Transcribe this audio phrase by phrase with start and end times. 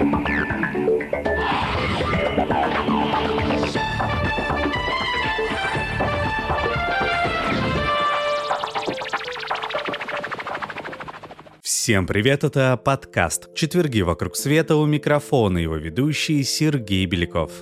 [0.00, 0.24] Всем
[12.06, 17.52] привет, это подкаст «Четверги вокруг света» у микрофона его ведущий Сергей Беляков.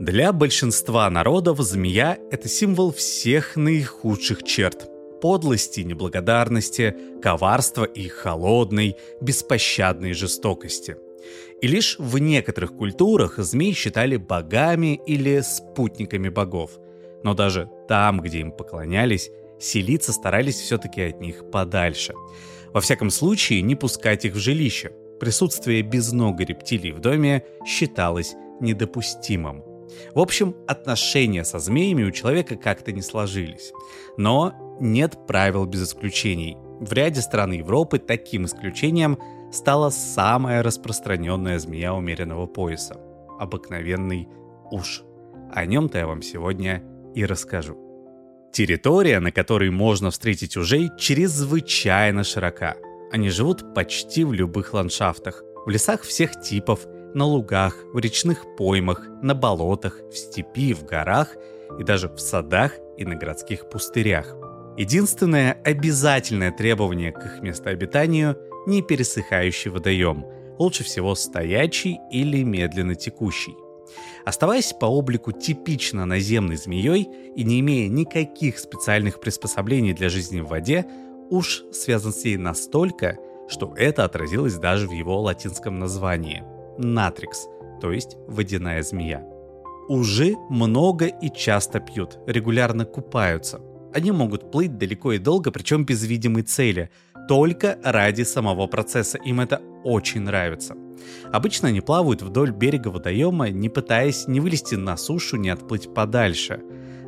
[0.00, 4.88] Для большинства народов змея– это символ всех наихудших черт–
[5.20, 10.96] подлости, неблагодарности, коварства и холодной, беспощадной жестокости.
[11.62, 16.72] И лишь в некоторых культурах змей считали богами или спутниками богов.
[17.22, 22.14] Но даже там, где им поклонялись, селиться старались все-таки от них подальше–
[22.76, 24.92] во всяком случае, не пускать их в жилище.
[25.18, 29.64] Присутствие безногой рептилий в доме считалось недопустимым.
[30.14, 33.72] В общем, отношения со змеями у человека как-то не сложились.
[34.18, 36.58] Но нет правил без исключений.
[36.78, 39.18] В ряде стран Европы таким исключением
[39.52, 43.00] стала самая распространенная змея умеренного пояса–
[43.38, 44.28] обыкновенный
[44.70, 45.02] уж.
[45.52, 46.82] О нем-то я вам сегодня
[47.14, 47.76] и расскажу.
[48.52, 52.76] Территория, на которой можно встретить ужей, чрезвычайно широка.
[53.12, 59.06] Они живут почти в любых ландшафтах, в лесах всех типов, на лугах, в речных поймах,
[59.22, 61.34] на болотах, в степи, в горах
[61.78, 64.34] и даже в садах и на городских пустырях.
[64.76, 68.36] Единственное обязательное требование к их местообитанию–
[68.66, 70.24] не пересыхающий водоем,
[70.58, 73.54] лучше всего стоячий или медленно текущий.
[74.24, 80.48] Оставаясь по облику типично наземной змеей и не имея никаких специальных приспособлений для жизни в
[80.48, 80.84] воде,
[81.30, 86.42] уж связан с ней настолько, что это отразилось даже в его латинском названии–
[86.78, 87.46] натрикс,
[87.80, 89.24] то есть водяная змея.
[89.88, 93.60] Ужи много и часто пьют, регулярно купаются.
[93.94, 96.90] Они могут плыть далеко и долго, причем без видимой цели,
[97.28, 99.18] только ради самого процесса.
[99.18, 100.76] Им это очень нравится.
[101.32, 106.62] Обычно они плавают вдоль берега водоема, не пытаясь ни вылезти на сушу, ни отплыть подальше.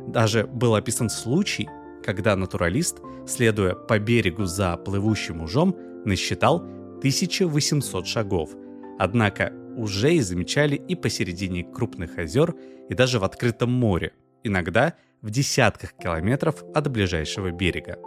[0.07, 1.67] Даже был описан случай,
[2.03, 6.57] когда натуралист, следуя по берегу за плывущим ужом, насчитал
[6.99, 8.51] 1800 шагов.
[8.97, 12.55] Однако уже и замечали и посередине крупных озер,
[12.89, 14.13] и даже в открытом море,
[14.43, 17.97] иногда в десятках километров от ближайшего берега.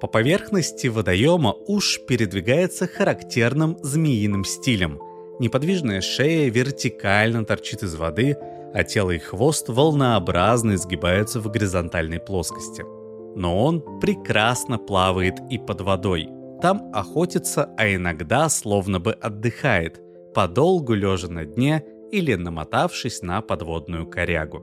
[0.00, 4.98] По поверхности водоема уж передвигается характерным змеиным стилем.
[5.38, 8.36] Неподвижная шея вертикально торчит из воды,
[8.72, 12.82] а тело и хвост волнообразно изгибаются в горизонтальной плоскости.
[13.36, 16.30] Но он прекрасно плавает и под водой.
[16.62, 20.00] Там охотится, а иногда словно бы отдыхает,
[20.34, 24.60] подолгу лежа на дне или намотавшись на подводную корягу.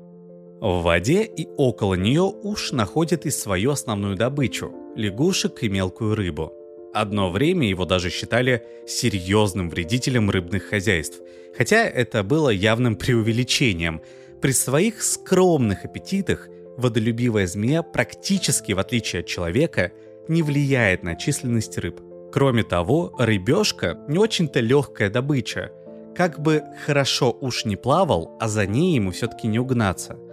[0.61, 6.51] В воде и около нее уж находит и свою основную добычу– лягушек и мелкую рыбу.
[6.93, 11.19] Одно время его даже считали серьезным вредителем рыбных хозяйств,
[11.55, 14.01] хотя это было явным преувеличением.
[14.41, 19.91] При своих скромных аппетитах водолюбивая змея практически, в отличие от человека,
[20.27, 22.01] не влияет на численность рыб.
[22.31, 25.71] Кроме того, рыбешка не очень-то легкая добыча.
[26.15, 30.17] Как бы хорошо уж не плавал, а за ней ему все-таки не угнаться–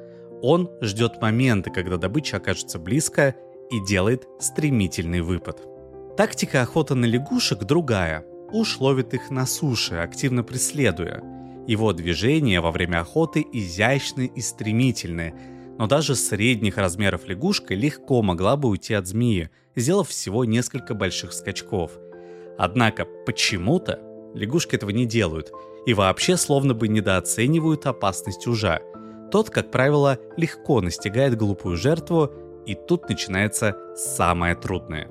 [0.47, 3.35] он ждет момента, когда добыча окажется близко
[3.71, 5.63] и делает стремительный выпад.
[6.17, 8.25] Тактика охоты на лягушек другая.
[8.53, 11.23] Уж ловит их на суше, активно преследуя.
[11.67, 15.35] Его движения во время охоты изящны и стремительны,
[15.79, 21.33] но даже средних размеров лягушка легко могла бы уйти от змеи, сделав всего несколько больших
[21.33, 21.93] скачков.
[22.59, 23.99] Однако почему-то
[24.35, 25.51] лягушки этого не делают
[25.87, 28.81] и вообще словно бы недооценивают опасность ужа–
[29.35, 32.31] тот, как правило, легко настигает глупую жертву,
[32.67, 35.09] и тут начинается самое трудное.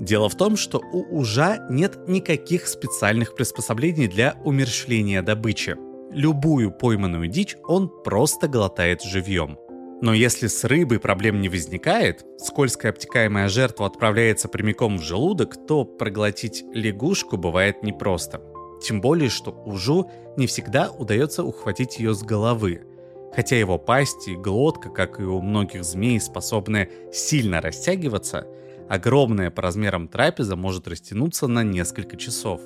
[0.00, 5.76] Дело в том, что у ужа нет никаких специальных приспособлений для умерщвления добычи.
[6.10, 9.58] Любую пойманную дичь он просто глотает живьем.
[10.00, 15.84] Но если с рыбой проблем не возникает, скользкая обтекаемая жертва отправляется прямиком в желудок, то
[15.84, 18.42] проглотить лягушку бывает непросто.
[18.82, 22.82] Тем более, что ужу не всегда удается ухватить ее с головы–
[23.34, 28.46] Хотя его пасть и глотка, как и у многих змей, способны сильно растягиваться,
[28.88, 32.60] огромная по размерам трапеза может растянуться на несколько часов.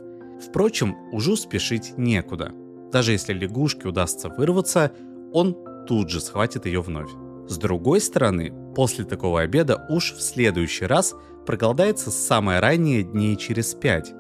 [0.45, 2.53] Впрочем, ужу спешить некуда.
[2.93, 4.93] Даже если лягушке удастся вырваться,
[5.33, 7.11] он тут же схватит ее вновь.
[7.49, 11.15] С другой стороны, после такого обеда уж в следующий раз
[11.47, 14.13] проголодается самое раннее дней через пять.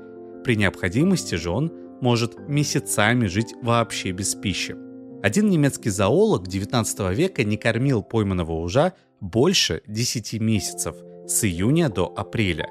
[0.44, 4.85] При необходимости же он может месяцами жить вообще без пищи.
[5.22, 10.96] Один немецкий зоолог 19 века не кормил пойманного ужа больше 10 месяцев,
[11.26, 12.68] с июня до апреля.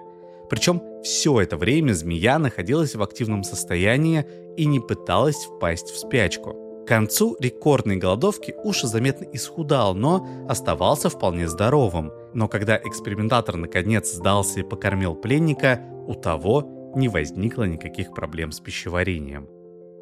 [0.50, 4.26] Причем все это время змея находилась в активном состоянии
[4.58, 6.56] и не пыталась впасть в спячку.
[6.86, 12.12] К концу рекордной голодовки Уша заметно исхудал, но оставался вполне здоровым.
[12.36, 18.60] Но когда экспериментатор наконец сдался и покормил пленника, у того не возникло никаких проблем с
[18.60, 19.50] пищеварением.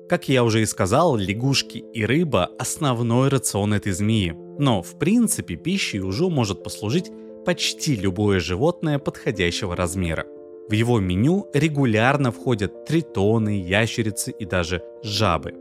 [0.09, 4.35] Как я уже и сказал, лягушки и рыба– основной рацион этой змеи.
[4.59, 7.09] Но, в принципе, пищей ужу может послужить
[7.45, 10.25] почти любое животное подходящего размера.
[10.69, 15.53] В его меню регулярно входят тритоны, ящерицы и даже жабы.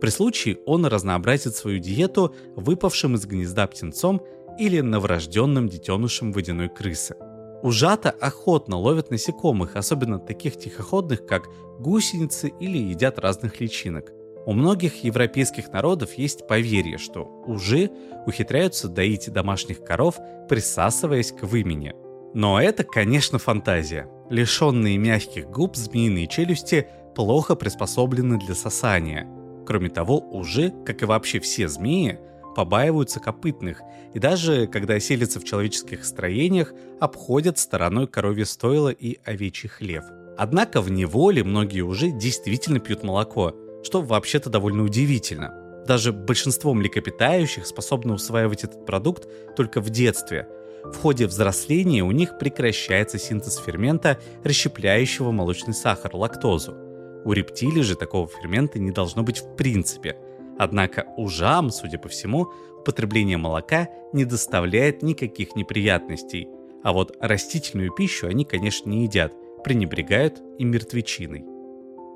[0.00, 4.22] При случае он разнообразит свою диету выпавшим из гнезда птенцом
[4.58, 7.16] или новорожденным детенышем водяной крысы.
[7.62, 11.48] Ужата охотно ловят насекомых, особенно таких тихоходных, как
[11.78, 14.12] гусеницы или едят разных личинок.
[14.44, 17.90] У многих европейских народов есть поверье, что ужи
[18.26, 20.16] ухитряются доить домашних коров,
[20.48, 21.94] присасываясь к вымени.
[22.34, 24.08] Но это, конечно, фантазия.
[24.28, 29.28] Лишенные мягких губ змеиные челюсти плохо приспособлены для сосания.
[29.64, 32.18] Кроме того, ужи, как и вообще все змеи,
[32.54, 33.82] побаиваются копытных,
[34.14, 40.04] и даже когда селятся в человеческих строениях, обходят стороной коровье стойло и овечий хлев.
[40.36, 45.54] Однако в неволе многие уже действительно пьют молоко, что вообще-то довольно удивительно.
[45.86, 50.48] Даже большинство млекопитающих способны усваивать этот продукт только в детстве.
[50.84, 56.76] В ходе взросления у них прекращается синтез фермента, расщепляющего молочный сахар, лактозу.
[57.24, 60.16] У рептилий же такого фермента не должно быть в принципе.
[60.58, 62.48] Однако ужам, судя по всему,
[62.80, 66.48] употребление молока не доставляет никаких неприятностей.
[66.82, 69.34] А вот растительную пищу они, конечно, не едят,
[69.64, 71.44] пренебрегают и мертвечиной.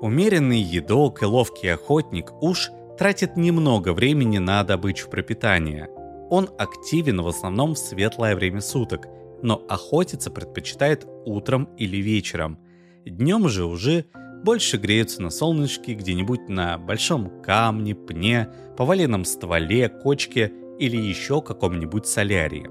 [0.01, 5.89] Умеренный едок и ловкий охотник уж тратит немного времени на добычу пропитания.
[6.29, 9.07] Он активен в основном в светлое время суток,
[9.41, 12.59] но охотиться предпочитает утром или вечером.
[13.05, 14.05] Днем же уже
[14.43, 22.07] больше греются на солнышке где-нибудь на большом камне, пне, поваленном стволе, кочке или еще каком-нибудь
[22.07, 22.69] солярии.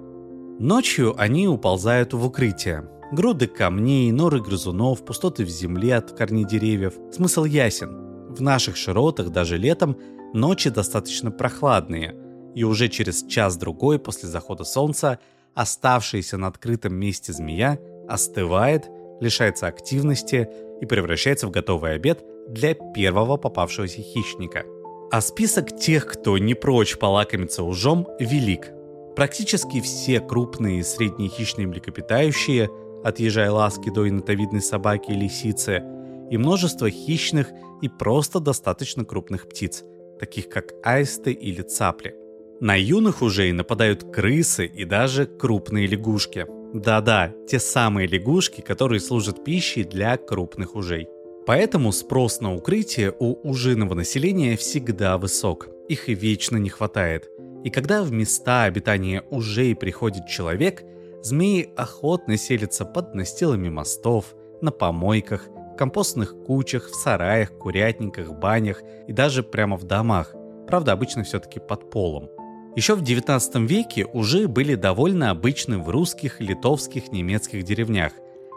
[0.59, 6.95] Ночью они уползают в укрытие, Груды камней, норы грызунов, пустоты в земле от корней деревьев.
[7.13, 8.35] Смысл ясен.
[8.35, 9.97] В наших широтах даже летом
[10.35, 12.17] ночи достаточно прохладные,
[12.57, 15.21] и уже через час-другой после захода солнца
[15.55, 17.79] оставшаяся на открытом месте змея
[18.09, 18.91] остывает,
[19.21, 20.49] лишается активности
[20.81, 24.65] и превращается в готовый обед для первого попавшегося хищника.
[25.11, 28.73] А список тех, кто не прочь полакомиться ужом, велик.
[29.15, 32.69] Практически все крупные и средние хищные млекопитающие–
[33.07, 35.83] от ежа и ласки до инотовидной собаки и лисицы,
[36.31, 39.85] и множество хищных и просто достаточно крупных птиц,
[40.19, 42.17] таких как аисты или цапли.
[42.61, 46.47] На юных ужей нападают крысы и даже крупные лягушки.
[46.83, 51.09] Да-да, те самые лягушки, которые служат пищей для крупных ужей.
[51.47, 55.69] Поэтому спрос на укрытие у ужиного населения всегда высок.
[55.89, 57.31] Их и вечно не хватает.
[57.65, 60.83] И когда в места обитания ужей приходит человек–
[61.27, 69.13] Змеи охотно селятся под настилами мостов, на помойках, компостных кучах, в сараях, курятниках, банях и
[69.13, 70.37] даже прямо в домах.
[70.69, 72.31] Правда, обычно все-таки под полом.
[72.77, 78.13] Еще в 19 веке ужи были довольно обычны в русских, литовских, немецких деревнях.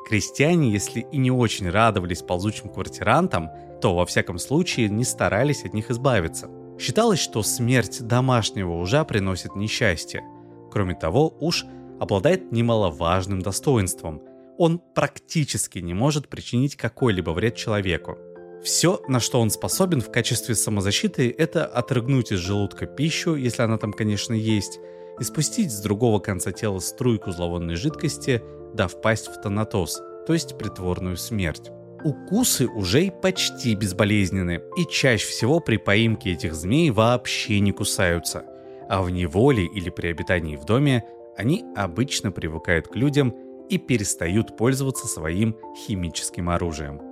[0.09, 3.49] Крестьяне, если и не очень радовались ползучим квартирантам,
[3.81, 6.49] то во всяком случае не старались от них избавиться.
[6.77, 10.21] Считалось, что смерть домашнего ужа приносит несчастье.
[10.69, 11.65] Кроме того, уж
[12.01, 14.21] обладает немаловажным достоинством.
[14.57, 18.17] Он практически не может причинить какой-либо вред человеку.
[18.63, 23.77] Все, на что он способен в качестве самозащиты, это отрыгнуть из желудка пищу, если она
[23.77, 24.79] там, конечно, есть,
[25.19, 28.41] и спустить с другого конца тела струйку зловонной жидкости,
[28.73, 31.71] дав пасть в тонатоз, то есть притворную смерть.
[32.03, 38.43] Укусы ужей почти безболезненны, и чаще всего при поимке этих змей вообще не кусаются,
[38.89, 41.05] а в неволе или при обитании в доме
[41.37, 43.35] они обычно привыкают к людям
[43.69, 47.08] и перестают пользоваться своим химическим оружием.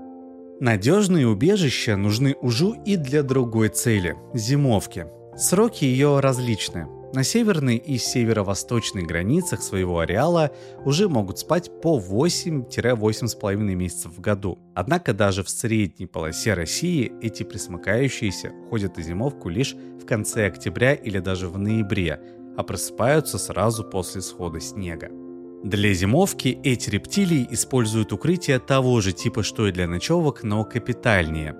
[0.59, 5.05] Надежные убежища нужны ужу и для другой цели– зимовки.
[5.37, 6.87] Сроки ее различны.
[7.13, 10.49] На северной и северо-восточной границах своего ареала
[10.83, 14.57] уже могут спать по 8-8,5 месяцев в году.
[14.73, 20.95] Однако даже в средней полосе России эти присмыкающиеся ходят на зимовку лишь в конце октября
[20.95, 22.19] или даже в ноябре,
[22.57, 25.26] а просыпаются сразу после схода снега.
[25.63, 31.55] Для зимовки эти рептилии используют укрытие того же типа, что и для ночевок, но капитальнее.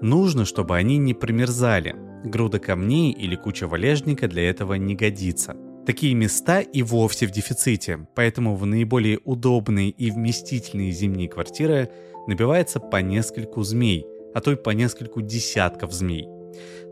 [0.00, 1.94] Нужно, чтобы они не промерзали.
[2.24, 5.54] Груда камней или куча валежника для этого не годится.
[5.86, 11.90] Такие места и вовсе в дефиците, поэтому в наиболее удобные и вместительные зимние квартиры
[12.26, 16.26] набивается по нескольку змей, а то и по нескольку десятков змей.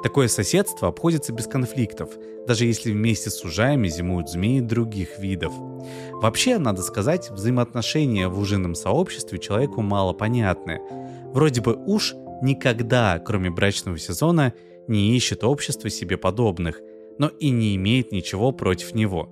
[0.03, 2.11] Такое соседство обходится без конфликтов,
[2.47, 5.53] даже если вместе с ужаями зимуют змеи других видов.
[6.13, 10.81] Вообще, надо сказать, взаимоотношения в ужином сообществе человеку мало понятны.
[11.33, 14.55] Вроде бы уж никогда, кроме брачного сезона,
[14.89, 16.81] не ищет общество себе подобных,
[17.19, 19.29] но и не имеет ничего против него.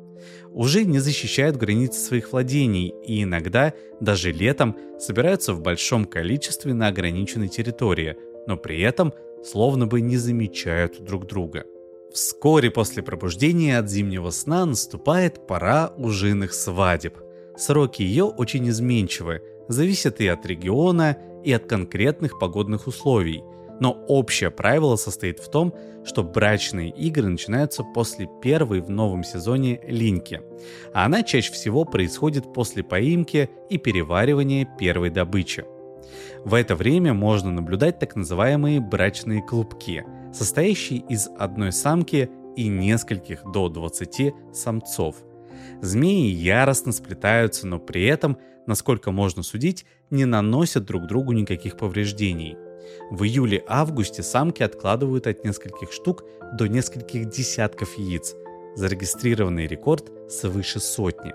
[0.53, 6.89] Уже не защищают границы своих владений и иногда, даже летом, собираются в большом количестве на
[6.89, 8.17] ограниченной территории,
[8.47, 9.13] но при этом
[9.45, 11.65] словно бы не замечают друг друга.
[12.13, 17.19] Вскоре после пробуждения от зимнего сна наступает пора ужиных свадеб.
[17.57, 23.43] Сроки ее очень изменчивы, зависят и от региона, и от конкретных погодных условий–
[23.81, 29.81] но общее правило состоит в том, что брачные игры начинаются после первой в новом сезоне
[29.87, 30.41] линьки,
[30.93, 35.65] а она чаще всего происходит после поимки и переваривания первой добычи.
[36.45, 43.45] В это время можно наблюдать так называемые брачные клубки, состоящие из одной самки и нескольких
[43.53, 45.17] до 20 самцов.
[45.81, 52.57] Змеи яростно сплетаются, но при этом, насколько можно судить, не наносят друг другу никаких повреждений–
[53.11, 58.35] в июле-августе самки откладывают от нескольких штук до нескольких десятков яиц.
[58.77, 61.33] Зарегистрированный рекорд свыше сотни.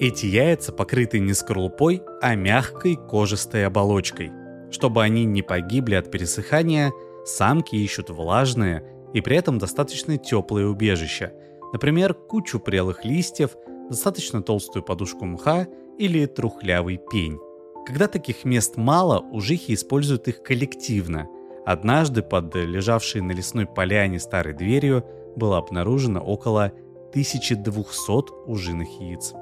[0.00, 4.32] Эти яйца покрыты не скорлупой, а мягкой кожистой оболочкой.
[4.72, 6.92] Чтобы они не погибли от пересыхания,
[7.24, 11.32] самки ищут влажные и при этом достаточно теплые убежища,
[11.72, 13.56] например, кучу прелых листьев,
[13.88, 17.38] достаточно толстую подушку мха или трухлявый пень.
[17.86, 21.28] Когда таких мест мало, ужихи используют их коллективно.
[21.64, 25.04] Однажды под лежавшей на лесной поляне старой дверью
[25.36, 26.72] было обнаружено около
[27.12, 29.34] 1200 ужиных яиц.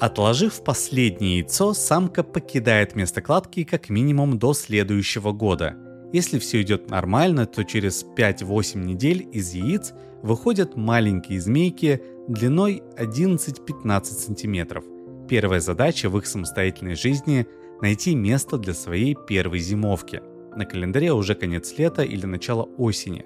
[0.00, 5.76] Отложив последнее яйцо, самка покидает место кладки как минимум до следующего года.
[6.12, 14.04] Если все идет нормально, то через 5-8 недель из яиц выходят маленькие змейки длиной 11-15
[14.04, 14.84] сантиметров.
[15.28, 17.46] Первая задача в их самостоятельной жизни
[17.82, 20.22] найти место для своей первой зимовки.
[20.54, 23.24] На календаре уже конец лета или начало осени.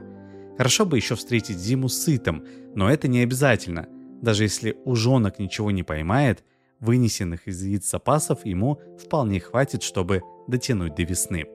[0.57, 3.89] Хорошо бы еще встретить зиму сытым, но это не обязательно.
[4.23, 6.45] Даже если ужонок ничего не поймает,
[6.83, 11.47] вынесенных из яиц запасов ему вполне хватит, чтобы дотянуть до весны.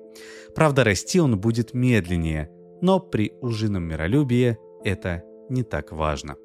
[0.55, 2.49] Правда, расти он будет медленнее,
[2.81, 6.37] но при ужином миролюбии это не так важно.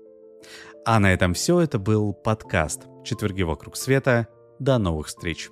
[0.85, 1.61] А на этом все.
[1.61, 4.29] Это был подкаст «Четверги вокруг света».
[4.59, 5.51] До новых встреч!